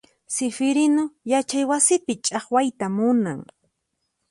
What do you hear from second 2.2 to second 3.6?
chaqwayta munan.